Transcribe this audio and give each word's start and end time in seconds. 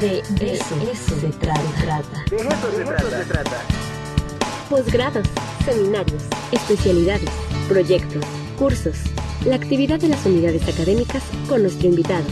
De, 0.00 0.18
eso, 0.18 1.18
se 1.18 1.28
trata. 1.38 2.24
De 2.28 2.36
eso 2.36 3.08
se 3.10 3.24
trata. 3.24 3.62
Posgrados, 4.68 5.26
seminarios, 5.64 6.22
especialidades, 6.52 7.30
proyectos, 7.66 8.22
cursos, 8.58 8.98
la 9.46 9.56
actividad 9.56 9.98
de 9.98 10.08
las 10.08 10.26
unidades 10.26 10.68
académicas 10.68 11.22
con 11.48 11.62
nuestro 11.62 11.88
invitado. 11.88 12.26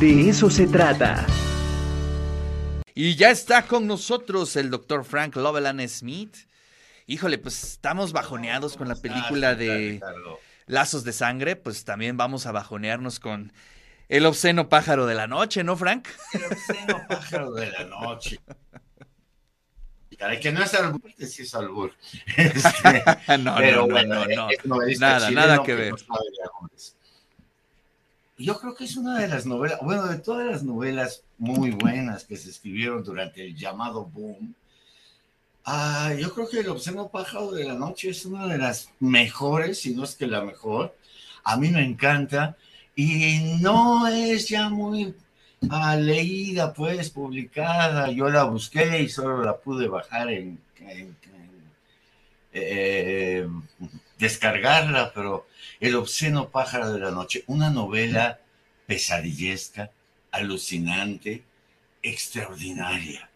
De 0.00 0.28
eso 0.28 0.50
se 0.50 0.66
trata. 0.66 1.24
Y 2.94 3.14
ya 3.14 3.30
está 3.30 3.68
con 3.68 3.86
nosotros 3.86 4.56
el 4.56 4.70
doctor 4.70 5.04
Frank 5.04 5.36
Loveland 5.36 5.86
Smith. 5.86 6.34
Híjole, 7.06 7.38
pues 7.38 7.62
estamos 7.62 8.12
bajoneados 8.12 8.76
con 8.76 8.88
la 8.88 8.96
película 8.96 9.54
de 9.54 10.00
Lazos 10.66 11.04
de 11.04 11.12
Sangre, 11.12 11.54
pues 11.54 11.84
también 11.84 12.16
vamos 12.16 12.46
a 12.46 12.52
bajonearnos 12.52 13.20
con 13.20 13.52
el 14.12 14.26
obsceno 14.26 14.68
pájaro 14.68 15.06
de 15.06 15.14
la 15.14 15.26
noche, 15.26 15.64
¿no, 15.64 15.74
Frank? 15.74 16.06
El 16.34 16.44
obsceno 16.44 17.00
pájaro 17.08 17.50
de 17.52 17.70
la 17.70 17.84
noche. 17.84 18.38
Caray, 20.18 20.38
que 20.38 20.52
no 20.52 20.62
es 20.62 20.74
albur, 20.74 21.00
sí 21.16 21.42
es 21.42 21.54
albur. 21.54 21.94
Este, 22.36 23.02
no, 23.38 23.58
no, 23.58 23.86
no, 23.86 24.26
no, 24.66 24.78
nada, 24.98 25.30
nada 25.30 25.62
que, 25.62 25.74
ver. 25.74 25.94
Yo 28.36 28.60
creo 28.60 28.74
que 28.74 28.84
es 28.84 28.98
una 28.98 29.18
de 29.18 29.28
las 29.28 29.46
novelas, 29.46 29.78
bueno, 29.80 30.06
de 30.06 30.18
todas 30.18 30.46
las 30.46 30.62
novelas 30.62 31.24
muy 31.38 31.70
buenas 31.70 32.24
que 32.24 32.36
se 32.36 32.50
escribieron 32.50 33.02
durante 33.02 33.46
el 33.46 33.56
llamado 33.56 34.04
boom, 34.04 34.54
ah, 35.64 36.12
yo 36.18 36.34
creo 36.34 36.50
que 36.50 36.60
El 36.60 36.68
obsceno 36.68 37.08
pájaro 37.08 37.50
de 37.50 37.64
la 37.64 37.74
noche 37.74 38.10
es 38.10 38.26
una 38.26 38.46
de 38.46 38.58
las 38.58 38.90
mejores, 39.00 39.80
si 39.80 39.94
no 39.94 40.04
es 40.04 40.16
que 40.16 40.26
la 40.26 40.42
mejor. 40.42 40.94
A 41.44 41.56
mí 41.56 41.70
me 41.70 41.82
encanta 41.82 42.58
y 42.94 43.56
no 43.60 44.06
es 44.06 44.48
ya 44.48 44.68
muy 44.68 45.14
leída, 45.98 46.72
pues, 46.72 47.10
publicada. 47.10 48.10
Yo 48.10 48.28
la 48.28 48.44
busqué 48.44 49.02
y 49.02 49.08
solo 49.08 49.44
la 49.44 49.56
pude 49.56 49.88
bajar 49.88 50.30
en, 50.30 50.58
eh, 52.52 53.46
descargarla, 54.18 55.12
pero 55.14 55.46
El 55.80 55.96
obsceno 55.96 56.48
pájaro 56.48 56.92
de 56.92 57.00
la 57.00 57.10
noche, 57.10 57.42
una 57.48 57.68
novela 57.70 58.38
pesadillesca, 58.86 59.90
alucinante, 60.30 61.42
extraordinaria. 62.02 63.31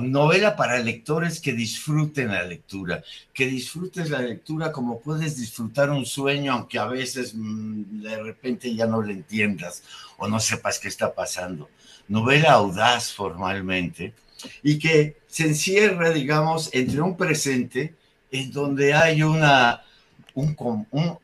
Novela 0.00 0.56
para 0.56 0.78
lectores 0.78 1.38
que 1.38 1.52
disfruten 1.52 2.28
la 2.28 2.44
lectura, 2.44 3.02
que 3.34 3.46
disfrutes 3.46 4.08
la 4.08 4.20
lectura 4.20 4.72
como 4.72 5.00
puedes 5.00 5.36
disfrutar 5.36 5.90
un 5.90 6.06
sueño, 6.06 6.52
aunque 6.52 6.78
a 6.78 6.86
veces 6.86 7.34
mm, 7.34 8.00
de 8.00 8.22
repente 8.22 8.74
ya 8.74 8.86
no 8.86 9.02
le 9.02 9.12
entiendas 9.12 9.82
o 10.16 10.28
no 10.28 10.40
sepas 10.40 10.78
qué 10.78 10.88
está 10.88 11.14
pasando. 11.14 11.68
Novela 12.08 12.52
audaz 12.52 13.12
formalmente 13.12 14.14
y 14.62 14.78
que 14.78 15.18
se 15.26 15.48
encierra, 15.48 16.10
digamos, 16.10 16.70
entre 16.72 17.02
un 17.02 17.16
presente 17.16 17.94
en 18.30 18.50
donde 18.50 18.94
hay 18.94 19.22
una, 19.22 19.82
un, 20.34 20.56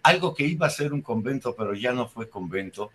algo 0.02 0.34
que 0.34 0.44
iba 0.44 0.66
a 0.66 0.70
ser 0.70 0.92
un 0.92 1.00
convento, 1.00 1.54
pero 1.56 1.74
ya 1.74 1.92
no 1.92 2.06
fue 2.06 2.28
convento, 2.28 2.90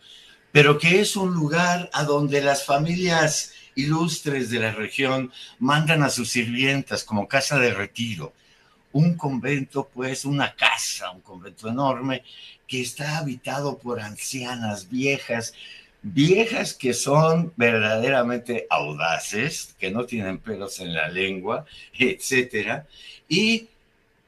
pero 0.51 0.77
que 0.77 0.99
es 0.99 1.15
un 1.15 1.33
lugar 1.33 1.89
a 1.93 2.03
donde 2.03 2.41
las 2.41 2.63
familias 2.63 3.53
ilustres 3.75 4.49
de 4.49 4.59
la 4.59 4.71
región 4.71 5.31
mandan 5.59 6.03
a 6.03 6.09
sus 6.09 6.29
sirvientas 6.29 7.03
como 7.03 7.27
casa 7.27 7.59
de 7.59 7.73
retiro. 7.73 8.33
Un 8.91 9.15
convento, 9.15 9.89
pues, 9.93 10.25
una 10.25 10.55
casa, 10.55 11.11
un 11.11 11.21
convento 11.21 11.69
enorme, 11.69 12.23
que 12.67 12.81
está 12.81 13.17
habitado 13.17 13.77
por 13.77 13.99
ancianas 13.99 14.89
viejas, 14.89 15.53
viejas 16.01 16.73
que 16.73 16.93
son 16.93 17.53
verdaderamente 17.55 18.65
audaces, 18.69 19.75
que 19.79 19.91
no 19.91 20.05
tienen 20.05 20.39
pelos 20.39 20.79
en 20.79 20.93
la 20.93 21.09
lengua, 21.09 21.65
etcétera, 21.97 22.87
y 23.29 23.67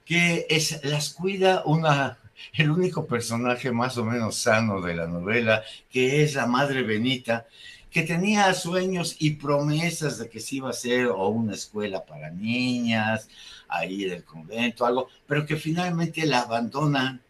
que 0.06 0.46
es, 0.50 0.84
las 0.84 1.10
cuida 1.10 1.64
una, 1.66 2.20
el 2.54 2.70
único 2.70 3.06
personaje 3.06 3.72
más 3.72 3.98
o 3.98 4.06
menos 4.06 4.36
sano 4.36 4.82
de 4.82 4.96
la 4.96 5.08
novela, 5.08 5.64
que 5.90 6.24
es 6.24 6.36
la 6.36 6.46
madre 6.46 6.84
Benita, 6.84 7.48
que 7.94 8.02
tenía 8.02 8.52
sueños 8.56 9.16
y 9.20 9.32
promesas 9.36 10.18
de 10.18 10.28
que 10.28 10.40
se 10.40 10.56
iba 10.56 10.68
a 10.70 10.72
hacer 10.72 11.06
o 11.08 11.28
una 11.28 11.54
escuela 11.54 12.04
para 12.04 12.32
niñas, 12.32 13.30
ahí 13.68 14.06
del 14.06 14.24
convento, 14.24 14.86
algo, 14.86 15.10
pero 15.28 15.46
que 15.46 15.58
finalmente 15.58 16.26
la 16.26 16.40
abandona 16.40 17.22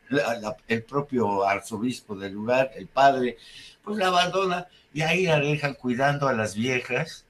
el 0.67 0.83
propio 0.83 1.45
arzobispo 1.45 2.15
del 2.15 2.33
lugar, 2.33 2.71
el 2.75 2.87
padre, 2.87 3.37
pues 3.83 3.97
la 3.97 4.07
abandona 4.07 4.67
y 4.93 5.01
ahí 5.01 5.25
la 5.25 5.39
dejan 5.39 5.73
cuidando 5.73 6.29
a 6.29 6.33
las 6.33 6.55
viejas. 6.55 7.25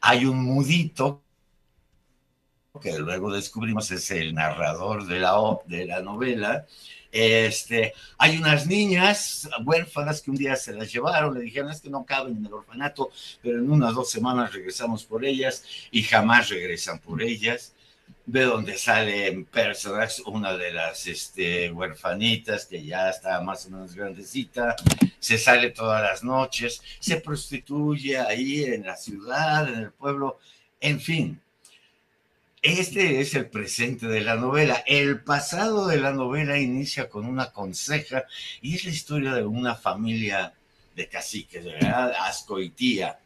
Hay 0.00 0.26
un 0.26 0.44
mudito 0.44 1.22
que 2.80 2.98
luego 2.98 3.32
descubrimos 3.32 3.90
es 3.90 4.10
el 4.12 4.34
narrador 4.34 5.06
de 5.06 5.18
la, 5.18 5.34
de 5.66 5.86
la 5.86 6.02
novela, 6.02 6.66
este, 7.16 7.94
hay 8.18 8.36
unas 8.36 8.66
niñas 8.66 9.48
huérfanas 9.64 10.20
que 10.20 10.30
un 10.30 10.36
día 10.36 10.56
se 10.56 10.74
las 10.74 10.92
llevaron, 10.92 11.34
le 11.34 11.40
dijeron 11.40 11.70
es 11.70 11.80
que 11.80 11.90
no 11.90 12.04
caben 12.04 12.36
en 12.36 12.46
el 12.46 12.52
orfanato, 12.52 13.10
pero 13.42 13.58
en 13.58 13.70
unas 13.70 13.94
dos 13.94 14.10
semanas 14.10 14.52
regresamos 14.52 15.04
por 15.04 15.24
ellas 15.24 15.64
y 15.90 16.02
jamás 16.02 16.48
regresan 16.48 16.98
por 16.98 17.22
ellas. 17.22 17.72
Ve 18.28 18.42
donde 18.42 18.76
salen 18.76 19.44
personas, 19.44 20.20
una 20.26 20.56
de 20.56 20.72
las 20.72 21.06
este, 21.06 21.70
huerfanitas 21.70 22.66
que 22.66 22.84
ya 22.84 23.08
está 23.08 23.40
más 23.40 23.66
o 23.66 23.70
menos 23.70 23.94
grandecita, 23.94 24.74
se 25.18 25.38
sale 25.38 25.70
todas 25.70 26.02
las 26.02 26.24
noches, 26.24 26.82
se 26.98 27.20
prostituye 27.20 28.18
ahí 28.18 28.64
en 28.64 28.84
la 28.84 28.96
ciudad, 28.96 29.68
en 29.68 29.78
el 29.78 29.92
pueblo, 29.92 30.38
en 30.80 31.00
fin, 31.00 31.40
este 32.66 33.20
es 33.20 33.34
el 33.34 33.46
presente 33.48 34.06
de 34.08 34.20
la 34.20 34.34
novela. 34.34 34.82
El 34.86 35.22
pasado 35.22 35.86
de 35.86 35.98
la 35.98 36.12
novela 36.12 36.58
inicia 36.58 37.08
con 37.08 37.26
una 37.26 37.52
conseja 37.52 38.24
y 38.60 38.74
es 38.74 38.84
la 38.84 38.90
historia 38.90 39.34
de 39.34 39.44
una 39.44 39.76
familia 39.76 40.52
de 40.96 41.08
caciques, 41.08 41.64
¿verdad? 41.64 42.12
Ascoitía. 42.20 43.18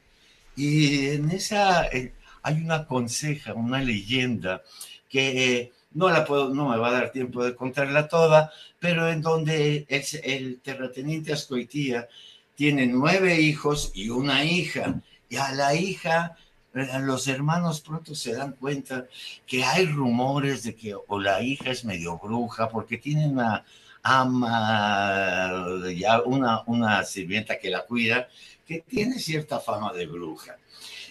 Y 0.56 1.08
en 1.08 1.30
esa 1.30 1.86
eh, 1.86 2.12
hay 2.42 2.56
una 2.56 2.86
conseja, 2.86 3.54
una 3.54 3.80
leyenda 3.80 4.62
que 5.08 5.72
no 5.92 6.10
la 6.10 6.24
puedo, 6.24 6.50
no 6.50 6.68
me 6.68 6.76
va 6.76 6.88
a 6.88 6.92
dar 6.92 7.12
tiempo 7.12 7.44
de 7.44 7.54
contarla 7.54 8.08
toda, 8.08 8.52
pero 8.78 9.10
en 9.10 9.22
donde 9.22 9.86
el, 9.88 10.04
el 10.22 10.60
terrateniente 10.60 11.32
Ascoitía 11.32 12.08
tiene 12.56 12.86
nueve 12.86 13.40
hijos 13.40 13.90
y 13.94 14.10
una 14.10 14.44
hija. 14.44 15.00
Y 15.28 15.36
a 15.36 15.52
la 15.52 15.74
hija 15.74 16.36
los 16.72 17.26
hermanos 17.28 17.80
pronto 17.80 18.14
se 18.14 18.34
dan 18.34 18.52
cuenta 18.52 19.06
que 19.46 19.64
hay 19.64 19.86
rumores 19.86 20.62
de 20.62 20.74
que 20.74 20.94
o 20.94 21.18
la 21.18 21.42
hija 21.42 21.70
es 21.70 21.84
medio 21.84 22.18
bruja 22.18 22.68
porque 22.68 22.98
tiene 22.98 23.26
una 23.26 23.64
ama, 24.02 25.66
ya 25.94 26.22
una, 26.22 26.62
una 26.66 27.04
sirvienta 27.04 27.58
que 27.58 27.70
la 27.70 27.84
cuida, 27.84 28.28
que 28.66 28.84
tiene 28.86 29.18
cierta 29.18 29.60
fama 29.60 29.92
de 29.92 30.06
bruja 30.06 30.56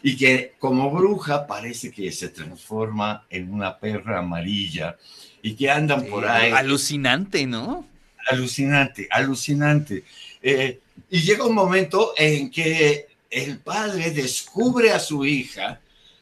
y 0.02 0.16
que 0.16 0.54
como 0.60 0.90
bruja 0.92 1.46
parece 1.46 1.92
que 1.92 2.12
se 2.12 2.30
transforma 2.30 3.26
en 3.30 3.54
una 3.54 3.78
perra 3.78 4.20
amarilla 4.20 4.98
y 5.42 5.56
que 5.56 5.70
andan 5.70 6.06
por 6.06 6.26
ahí. 6.26 6.52
Alucinante, 6.52 7.46
¿no? 7.46 7.86
Alucinante, 8.30 9.08
alucinante. 9.12 10.04
Eh, 10.42 10.80
y 11.10 11.22
llega 11.22 11.46
un 11.46 11.56
momento 11.56 12.14
en 12.18 12.50
que 12.50 13.09
el 13.30 13.60
padre 13.60 14.12
descubre 14.12 14.92
a 14.92 15.00
su 15.00 15.26
hija 15.26 15.80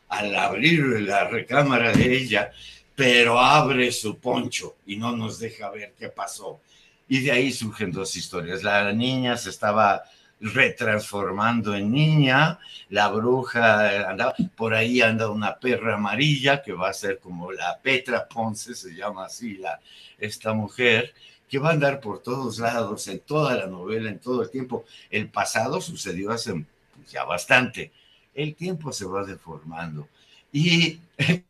al 0.09 0.35
abrir 0.35 1.01
la 1.01 1.27
recámara 1.27 1.91
de 1.91 2.17
ella, 2.17 2.51
pero 2.95 3.39
abre 3.39 3.91
su 3.91 4.17
poncho 4.17 4.75
y 4.85 4.97
no 4.97 5.15
nos 5.15 5.39
deja 5.39 5.69
ver 5.69 5.93
qué 5.97 6.09
pasó. 6.09 6.59
Y 7.07 7.21
de 7.21 7.31
ahí 7.31 7.51
surgen 7.51 7.91
dos 7.91 8.15
historias. 8.15 8.63
La 8.63 8.91
niña 8.91 9.37
se 9.37 9.49
estaba 9.49 10.03
retransformando 10.39 11.75
en 11.75 11.91
niña, 11.91 12.59
la 12.89 13.07
bruja 13.07 14.09
andaba, 14.09 14.35
por 14.55 14.73
ahí 14.73 15.01
anda 15.01 15.29
una 15.29 15.57
perra 15.57 15.95
amarilla 15.95 16.61
que 16.61 16.73
va 16.73 16.89
a 16.89 16.93
ser 16.93 17.19
como 17.19 17.51
la 17.51 17.79
Petra 17.81 18.27
Ponce, 18.27 18.75
se 18.75 18.93
llama 18.93 19.25
así 19.25 19.57
la, 19.57 19.79
esta 20.19 20.53
mujer, 20.53 21.13
que 21.49 21.57
va 21.59 21.69
a 21.69 21.73
andar 21.73 21.99
por 21.99 22.21
todos 22.21 22.59
lados, 22.59 23.07
en 23.07 23.19
toda 23.19 23.55
la 23.55 23.67
novela, 23.67 24.09
en 24.09 24.19
todo 24.19 24.43
el 24.43 24.49
tiempo. 24.51 24.85
El 25.09 25.29
pasado 25.29 25.81
sucedió 25.81 26.31
hace 26.31 26.65
ya 27.09 27.23
bastante. 27.23 27.91
El 28.33 28.55
tiempo 28.55 28.91
se 28.91 29.05
va 29.05 29.23
deformando. 29.23 30.07
Y 30.51 30.99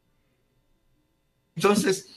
entonces, 1.56 2.07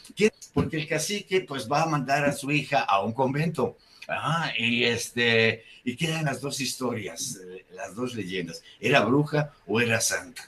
porque 0.53 0.79
el 0.79 0.89
cacique 0.89 1.41
pues 1.43 1.71
va 1.71 1.83
a 1.83 1.87
mandar 1.87 2.25
a 2.25 2.33
su 2.33 2.51
hija 2.51 2.81
a 2.81 3.03
un 3.03 3.13
convento. 3.13 3.77
Ah, 4.09 4.53
y 4.59 4.85
este, 4.85 5.65
y 5.85 5.97
quedan 5.97 6.25
las 6.25 6.41
dos 6.41 6.61
historias, 6.61 7.39
eh, 7.45 7.65
las 7.73 7.95
dos 7.95 8.15
leyendas. 8.15 8.63
¿Era 8.81 9.01
bruja 9.05 9.53
o 9.67 9.81
era 9.81 10.01
santa? 10.01 10.43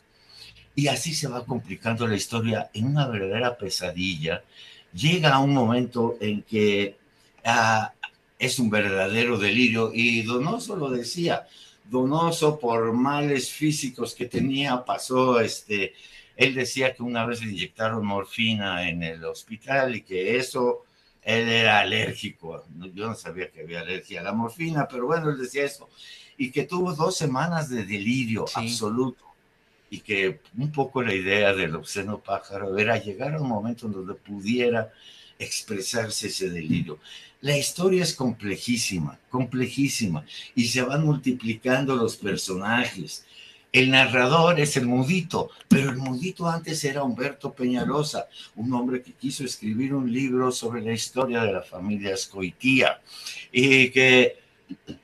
Y 0.75 0.89
así 0.89 1.15
se 1.15 1.29
va 1.29 1.45
complicando 1.45 2.07
la 2.09 2.17
historia 2.17 2.71
en 2.75 2.87
una 2.87 3.07
verdadera 3.07 3.57
pesadilla. 3.57 4.43
Llega 4.93 5.35
a 5.35 5.39
un 5.39 5.55
momento 5.55 6.17
en 6.21 6.43
que 6.43 6.97
ah, 7.45 7.93
es 8.39 8.59
un 8.59 8.71
verdadero 8.71 9.39
delirio, 9.39 9.93
y 9.95 10.23
Donoso 10.23 10.75
lo 10.77 10.91
decía, 10.91 11.47
Donoso, 11.93 12.59
por 12.59 12.95
males 12.95 13.51
físicos 13.51 14.15
que 14.15 14.25
tenía, 14.25 14.83
pasó, 14.83 15.39
este, 15.41 15.93
él 16.37 16.55
decía 16.55 16.95
que 16.95 17.03
una 17.03 17.27
vez 17.27 17.43
le 17.43 17.53
inyectaron 17.53 18.07
morfina 18.07 18.89
en 18.89 19.03
el 19.03 19.23
hospital 19.27 19.95
y 19.95 20.01
que 20.01 20.37
eso, 20.39 20.87
él 21.23 21.47
era 21.51 21.81
alérgico. 21.81 22.65
Yo 22.95 23.09
no 23.09 23.15
sabía 23.15 23.51
que 23.51 23.61
había 23.61 23.81
alergia 23.81 24.23
a 24.23 24.25
la 24.25 24.33
morfina, 24.33 24.89
pero 24.89 25.07
bueno, 25.07 25.29
él 25.29 25.39
decía 25.39 25.65
eso. 25.65 25.91
Y 26.39 26.51
que 26.51 26.65
tuvo 26.65 26.95
dos 26.95 27.15
semanas 27.15 27.69
de 27.69 27.85
delirio 27.85 28.47
absoluto. 28.55 29.27
Y 29.91 30.01
que 30.01 30.41
un 30.57 30.73
poco 30.73 31.03
la 31.03 31.13
idea 31.13 31.53
del 31.53 31.77
obsceno 31.77 32.21
pájaro 32.21 32.79
era 32.79 32.97
llegar 32.97 33.35
a 33.35 33.41
un 33.43 33.49
momento 33.49 33.85
en 33.85 33.93
donde 33.93 34.15
pudiera 34.15 34.91
expresarse 35.45 36.29
ese 36.29 36.51
delirio. 36.51 36.99
La 37.41 37.57
historia 37.57 38.03
es 38.03 38.15
complejísima, 38.15 39.19
complejísima, 39.29 40.25
y 40.55 40.67
se 40.67 40.83
van 40.83 41.05
multiplicando 41.05 41.97
los 41.97 42.17
personajes. 42.17 43.25
El 43.73 43.91
narrador 43.91 44.61
es 44.61 44.77
el 44.77 44.87
mudito, 44.87 45.51
pero 45.67 45.91
el 45.91 45.97
mudito 45.97 46.47
antes 46.47 46.85
era 46.85 47.03
Humberto 47.03 47.53
Peñalosa, 47.53 48.29
un 48.55 48.73
hombre 48.75 49.03
que 49.03 49.13
quiso 49.13 49.45
escribir 49.45 49.95
un 49.95 50.13
libro 50.13 50.53
sobre 50.53 50.83
la 50.83 50.93
historia 50.93 51.43
de 51.43 51.53
la 51.53 51.63
familia 51.63 52.15
Escoitía 52.15 53.01
y 53.51 53.91
que 53.91 54.37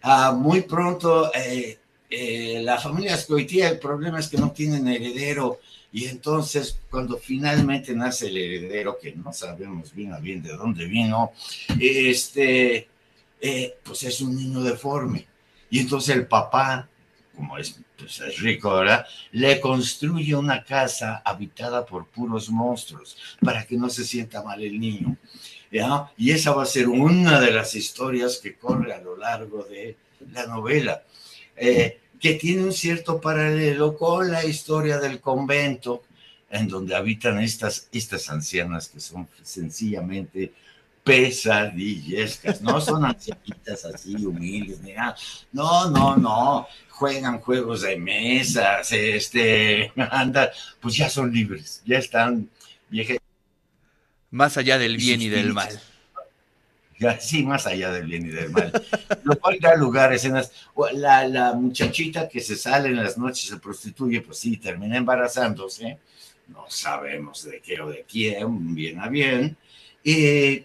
ah, 0.02 0.32
muy 0.38 0.60
pronto 0.60 1.32
eh, 1.34 1.78
eh, 2.10 2.60
la 2.62 2.78
familia 2.78 3.14
Escoitía, 3.14 3.68
el 3.68 3.78
problema 3.78 4.18
es 4.18 4.28
que 4.28 4.38
no 4.38 4.52
tienen 4.52 4.88
heredero 4.88 5.60
y 5.90 6.06
entonces, 6.06 6.78
cuando 6.90 7.16
finalmente 7.16 7.94
nace 7.94 8.28
el 8.28 8.36
heredero, 8.36 8.98
que 8.98 9.14
no 9.14 9.32
sabemos 9.32 9.94
bien 9.94 10.12
a 10.12 10.18
bien 10.18 10.42
de 10.42 10.54
dónde 10.54 10.84
vino, 10.84 11.32
este, 11.80 12.88
eh, 13.40 13.78
pues 13.82 14.02
es 14.02 14.20
un 14.20 14.36
niño 14.36 14.60
deforme. 14.60 15.26
Y 15.70 15.78
entonces 15.78 16.14
el 16.14 16.26
papá, 16.26 16.88
como 17.34 17.56
es, 17.56 17.80
pues 17.96 18.20
es 18.20 18.38
rico, 18.40 18.74
¿verdad? 18.74 19.06
Le 19.32 19.60
construye 19.60 20.34
una 20.34 20.62
casa 20.62 21.22
habitada 21.24 21.86
por 21.86 22.06
puros 22.06 22.50
monstruos 22.50 23.16
para 23.40 23.64
que 23.64 23.76
no 23.76 23.88
se 23.88 24.04
sienta 24.04 24.42
mal 24.42 24.62
el 24.62 24.78
niño. 24.78 25.16
¿ya? 25.70 26.10
Y 26.18 26.32
esa 26.32 26.52
va 26.52 26.64
a 26.64 26.66
ser 26.66 26.88
una 26.88 27.40
de 27.40 27.50
las 27.50 27.74
historias 27.74 28.38
que 28.38 28.56
corre 28.56 28.92
a 28.92 29.00
lo 29.00 29.16
largo 29.16 29.64
de 29.64 29.96
la 30.32 30.46
novela. 30.46 31.02
Eh, 31.60 32.00
que 32.20 32.34
tiene 32.34 32.64
un 32.64 32.72
cierto 32.72 33.20
paralelo 33.20 33.96
con 33.96 34.30
la 34.30 34.44
historia 34.44 34.98
del 34.98 35.20
convento, 35.20 36.02
en 36.50 36.66
donde 36.66 36.96
habitan 36.96 37.38
estas, 37.38 37.88
estas 37.92 38.28
ancianas 38.30 38.88
que 38.88 39.00
son 39.00 39.28
sencillamente 39.42 40.52
pesadillescas, 41.04 42.60
no 42.60 42.80
son 42.80 43.04
ancianitas 43.04 43.84
así 43.84 44.14
humildes, 44.26 44.80
ni 44.80 44.92
nada. 44.92 45.16
no, 45.52 45.90
no, 45.90 46.16
no, 46.16 46.66
juegan 46.90 47.40
juegos 47.40 47.82
de 47.82 47.96
mesas, 47.96 48.90
este, 48.92 49.92
anda, 50.10 50.50
pues 50.80 50.96
ya 50.96 51.08
son 51.08 51.32
libres, 51.32 51.82
ya 51.86 51.98
están 51.98 52.50
viejas. 52.88 53.18
Más 54.30 54.56
allá 54.56 54.76
del 54.76 54.96
bien 54.96 55.22
y 55.22 55.28
del 55.28 55.54
mal 55.54 55.80
sí, 57.20 57.44
más 57.44 57.66
allá 57.66 57.92
del 57.92 58.06
bien 58.06 58.26
y 58.26 58.30
del 58.30 58.50
mal. 58.50 58.72
Lo 59.22 59.38
cual 59.38 59.58
da 59.60 59.76
lugar 59.76 60.10
a 60.12 60.14
escenas. 60.14 60.52
La, 60.92 61.26
la, 61.26 61.52
muchachita 61.54 62.28
que 62.28 62.40
se 62.40 62.56
sale 62.56 62.88
en 62.88 62.96
las 62.96 63.18
noches, 63.18 63.48
se 63.48 63.58
prostituye, 63.58 64.20
pues 64.20 64.38
sí, 64.38 64.56
termina 64.56 64.96
embarazándose. 64.96 65.98
No 66.48 66.64
sabemos 66.68 67.44
de 67.44 67.60
qué 67.60 67.80
o 67.80 67.90
de 67.90 68.04
quién, 68.10 68.74
bien 68.74 69.00
a 69.00 69.08
bien. 69.08 69.56
Y, 70.02 70.64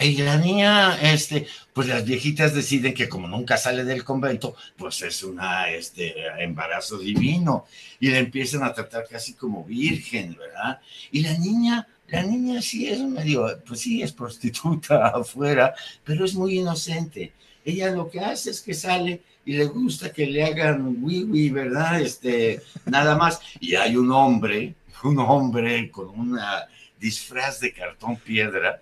y 0.00 0.16
la 0.18 0.36
niña, 0.36 1.00
este, 1.00 1.46
pues 1.72 1.88
las 1.88 2.04
viejitas 2.04 2.54
deciden 2.54 2.94
que 2.94 3.08
como 3.08 3.28
nunca 3.28 3.56
sale 3.56 3.84
del 3.84 4.04
convento, 4.04 4.54
pues 4.76 5.00
es 5.02 5.22
un 5.22 5.40
este, 5.68 6.14
embarazo 6.38 6.98
divino. 6.98 7.66
Y 7.98 8.10
la 8.10 8.18
empiezan 8.18 8.62
a 8.62 8.74
tratar 8.74 9.06
casi 9.08 9.34
como 9.34 9.64
virgen, 9.64 10.36
¿verdad? 10.38 10.80
Y 11.10 11.22
la 11.22 11.36
niña 11.38 11.86
la 12.08 12.22
niña 12.22 12.62
sí 12.62 12.86
es 12.86 13.00
medio, 13.00 13.46
pues 13.66 13.80
sí, 13.80 14.02
es 14.02 14.12
prostituta 14.12 15.06
afuera, 15.14 15.74
pero 16.04 16.24
es 16.24 16.34
muy 16.34 16.58
inocente. 16.58 17.32
Ella 17.64 17.90
lo 17.90 18.08
que 18.08 18.20
hace 18.20 18.50
es 18.50 18.60
que 18.60 18.74
sale 18.74 19.22
y 19.44 19.54
le 19.54 19.64
gusta 19.64 20.12
que 20.12 20.26
le 20.26 20.44
hagan 20.44 21.02
wiwi, 21.02 21.50
¿verdad? 21.50 22.00
Este, 22.00 22.62
nada 22.84 23.16
más. 23.16 23.40
Y 23.58 23.74
hay 23.74 23.96
un 23.96 24.12
hombre, 24.12 24.74
un 25.02 25.18
hombre 25.18 25.90
con 25.90 26.08
una 26.10 26.66
disfraz 26.98 27.60
de 27.60 27.72
cartón 27.72 28.16
piedra 28.16 28.80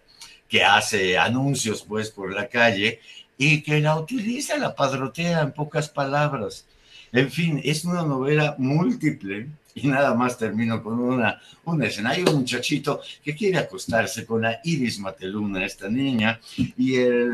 que 0.54 0.62
hace 0.62 1.18
anuncios 1.18 1.82
pues 1.82 2.12
por 2.12 2.32
la 2.32 2.46
calle 2.46 3.00
y 3.36 3.60
que 3.60 3.80
la 3.80 3.98
utiliza, 3.98 4.56
la 4.56 4.72
padrotea 4.72 5.40
en 5.40 5.50
pocas 5.50 5.88
palabras. 5.88 6.64
En 7.10 7.28
fin, 7.28 7.60
es 7.64 7.84
una 7.84 8.04
novela 8.04 8.54
múltiple 8.56 9.48
y 9.74 9.88
nada 9.88 10.14
más 10.14 10.38
termino 10.38 10.80
con 10.80 11.00
una, 11.00 11.42
una 11.64 11.86
escena. 11.86 12.10
Hay 12.10 12.22
un 12.22 12.36
muchachito 12.36 13.00
que 13.24 13.34
quiere 13.34 13.58
acostarse 13.58 14.24
con 14.24 14.42
la 14.42 14.60
Iris 14.62 15.00
Mateluna, 15.00 15.66
esta 15.66 15.88
niña, 15.88 16.38
y 16.56 16.98
el, 16.98 17.32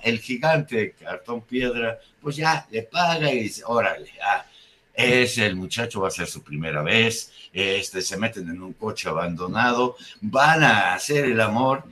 el 0.00 0.20
gigante 0.20 0.92
cartón 0.92 1.40
piedra, 1.40 1.98
pues 2.20 2.36
ya 2.36 2.64
le 2.70 2.84
paga 2.84 3.32
y 3.32 3.42
dice, 3.42 3.64
órale, 3.66 4.08
ah, 4.24 4.46
es 4.94 5.36
el 5.36 5.56
muchacho, 5.56 6.02
va 6.02 6.08
a 6.08 6.12
ser 6.12 6.28
su 6.28 6.44
primera 6.44 6.80
vez, 6.82 7.32
este, 7.52 8.02
se 8.02 8.16
meten 8.16 8.48
en 8.48 8.62
un 8.62 8.74
coche 8.74 9.08
abandonado, 9.08 9.96
van 10.20 10.62
a 10.62 10.94
hacer 10.94 11.24
el 11.24 11.40
amor 11.40 11.82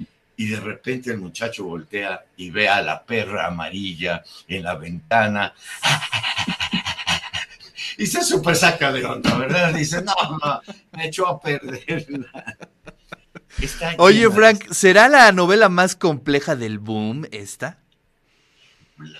y 0.40 0.46
de 0.46 0.58
repente 0.58 1.10
el 1.10 1.18
muchacho 1.18 1.64
voltea 1.64 2.24
y 2.38 2.50
ve 2.50 2.66
a 2.66 2.80
la 2.80 3.04
perra 3.04 3.46
amarilla 3.46 4.24
en 4.48 4.62
la 4.62 4.74
ventana 4.74 5.52
y 7.98 8.06
se 8.06 8.24
super 8.24 8.56
saca 8.56 8.90
de 8.90 9.04
onda, 9.04 9.36
¿verdad? 9.36 9.74
Dice, 9.74 10.00
no, 10.00 10.14
no, 10.42 10.62
me 10.92 11.08
echó 11.08 11.28
a 11.28 11.38
perder. 11.38 12.06
Oye, 13.98 14.30
Frank, 14.30 14.72
¿será 14.72 15.10
la 15.10 15.30
novela 15.30 15.68
más 15.68 15.94
compleja 15.94 16.56
del 16.56 16.78
boom 16.78 17.26
esta? 17.32 17.78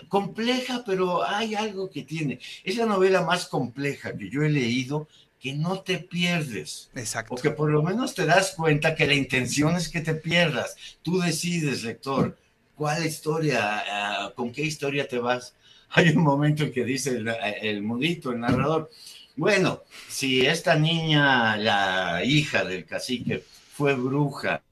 Compleja, 0.09 0.85
pero 0.87 1.23
hay 1.23 1.55
algo 1.55 1.91
que 1.91 2.03
tiene. 2.03 2.41
Es 2.65 2.77
la 2.77 2.87
novela 2.87 3.21
más 3.21 3.47
compleja 3.47 4.17
que 4.17 4.31
yo 4.31 4.43
he 4.43 4.49
leído 4.49 5.07
que 5.41 5.55
no 5.55 5.81
te 5.81 5.99
pierdes. 5.99 6.91
Exacto. 6.95 7.35
O 7.35 7.39
que 7.39 7.51
por 7.51 7.71
lo 7.71 7.83
menos 7.83 8.15
te 8.15 8.27
das 8.27 8.53
cuenta 8.57 8.95
que 8.95 9.07
la 9.07 9.15
intención 9.15 9.75
es 9.77 9.89
que 9.89 10.01
te 10.01 10.15
pierdas. 10.15 10.77
Tú 11.03 11.21
decides, 11.21 11.83
lector, 11.83 12.37
cuál 12.75 13.05
historia, 13.07 13.83
ah, 13.89 14.33
con 14.37 14.53
qué 14.53 14.63
historia 14.63 15.09
te 15.09 15.19
vas 15.19 15.55
hay 15.91 16.11
un 16.11 16.23
momento 16.23 16.65
en 16.65 16.73
que 16.73 16.85
dice 16.85 17.23
el, 17.63 17.83
mudito, 17.83 18.31
el 18.31 18.41
narrador, 18.41 18.91
bueno, 19.37 19.83
si 20.09 20.47
esta 20.47 20.77
niña, 20.77 21.57
la 21.57 22.23
hija 22.25 22.65
del 22.65 22.85
cacique, 22.85 23.43
fue 23.73 23.95
bruja 23.95 24.63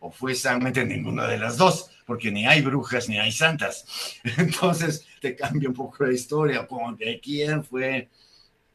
o 0.00 0.10
fue 0.10 0.34
santamente 0.34 0.84
ninguna 0.84 1.26
de 1.26 1.38
las 1.38 1.56
dos, 1.56 1.90
porque 2.06 2.30
ni 2.30 2.46
hay 2.46 2.60
brujas 2.62 3.08
ni 3.08 3.18
hay 3.18 3.32
santas. 3.32 3.84
Entonces 4.36 5.06
te 5.20 5.34
cambia 5.36 5.68
un 5.68 5.74
poco 5.74 6.04
la 6.04 6.12
historia, 6.12 6.66
de 6.98 7.20
quién 7.20 7.64
fue 7.64 8.08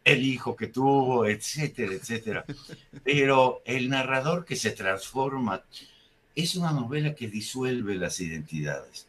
el 0.03 0.25
hijo 0.25 0.55
que 0.55 0.67
tuvo, 0.67 1.25
etcétera, 1.25 1.93
etcétera. 1.93 2.45
Pero 3.03 3.61
el 3.65 3.89
narrador 3.89 4.45
que 4.45 4.55
se 4.55 4.71
transforma 4.71 5.63
es 6.35 6.55
una 6.55 6.71
novela 6.71 7.13
que 7.15 7.27
disuelve 7.27 7.95
las 7.95 8.19
identidades. 8.19 9.05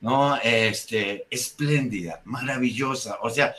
¿no? 0.00 0.36
Este, 0.36 1.26
espléndida, 1.30 2.20
maravillosa. 2.24 3.18
O 3.22 3.30
sea, 3.30 3.54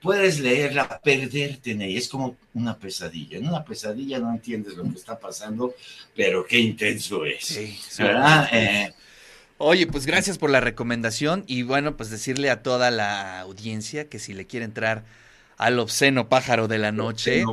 puedes 0.00 0.40
leerla, 0.40 1.00
perderte 1.02 1.72
en 1.72 1.82
ella. 1.82 1.98
Es 1.98 2.08
como 2.08 2.36
una 2.54 2.76
pesadilla. 2.76 3.38
En 3.38 3.48
una 3.48 3.64
pesadilla 3.64 4.18
no 4.18 4.32
entiendes 4.32 4.74
lo 4.74 4.84
que 4.84 4.96
está 4.96 5.18
pasando, 5.18 5.74
pero 6.14 6.44
qué 6.46 6.58
intenso 6.58 7.24
es. 7.24 7.56
Eh, 7.56 8.92
Oye, 9.60 9.86
pues 9.88 10.06
gracias 10.06 10.38
por 10.38 10.50
la 10.50 10.60
recomendación 10.60 11.44
y 11.46 11.62
bueno, 11.62 11.96
pues 11.96 12.10
decirle 12.10 12.50
a 12.50 12.62
toda 12.62 12.90
la 12.90 13.40
audiencia 13.40 14.08
que 14.08 14.20
si 14.20 14.32
le 14.32 14.46
quiere 14.46 14.64
entrar 14.64 15.04
al 15.58 15.80
obsceno 15.80 16.28
pájaro 16.28 16.68
de 16.68 16.78
la 16.78 16.92
noche. 16.92 17.44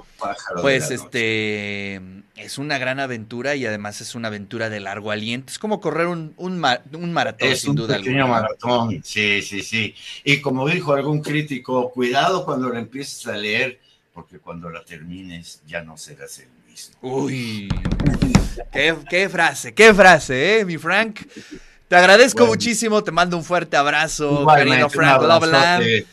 Pues 0.62 0.92
este 0.92 2.00
es 2.36 2.58
una 2.58 2.78
gran 2.78 3.00
aventura 3.00 3.56
y 3.56 3.66
además 3.66 4.00
es 4.00 4.14
una 4.14 4.28
aventura 4.28 4.70
de 4.70 4.80
largo 4.80 5.12
aliento. 5.12 5.52
Es 5.52 5.60
como 5.60 5.82
correr 5.82 6.08
un, 6.08 6.34
un, 6.38 6.60
maratón, 6.60 7.50
es 7.50 7.66
un 7.66 7.88
pequeño 7.88 8.28
maratón, 8.28 9.02
sí, 9.04 9.42
sí, 9.42 9.62
sí. 9.62 9.96
Y 10.24 10.40
como 10.40 10.68
dijo 10.70 10.94
algún 10.94 11.22
crítico, 11.22 11.92
cuidado 11.92 12.46
cuando 12.46 12.70
la 12.70 12.80
empieces 12.80 13.26
a 13.28 13.36
leer, 13.36 13.80
porque 14.14 14.38
cuando 14.38 14.70
la 14.70 14.86
termines 14.86 15.62
ya 15.66 15.82
no 15.82 15.98
serás 15.98 16.40
el 16.40 16.50
mismo. 16.70 16.96
Uy, 17.02 17.68
qué, 19.10 19.30
frase, 19.30 19.74
qué 19.74 19.94
frase, 19.94 20.60
¿eh, 20.60 20.66
mi 20.66 20.78
Frank? 20.78 21.22
Te 21.88 21.96
agradezco 21.96 22.46
muchísimo, 22.46 23.04
te 23.04 23.12
mando 23.12 23.36
un 23.38 23.44
fuerte 23.44 23.78
abrazo, 23.78 24.46
querido 24.56 24.90
Frank 24.90 25.22
Loveland. 25.22 26.06